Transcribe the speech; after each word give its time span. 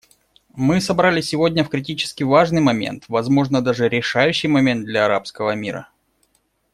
Мы 0.55 0.81
собрались 0.81 1.29
сегодня 1.29 1.63
в 1.63 1.69
критически 1.69 2.23
важный 2.23 2.59
момент— 2.59 3.05
возможно, 3.07 3.63
даже 3.63 3.87
решающий 3.87 4.47
момент— 4.47 4.83
для 4.87 5.05
арабского 5.05 5.51
мира. 5.53 5.89